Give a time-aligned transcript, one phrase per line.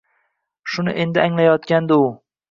[0.75, 2.09] Shuni endi anglayotgandi u.